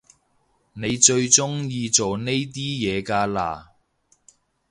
[0.73, 3.69] 你最中意做呢啲嘢㗎啦？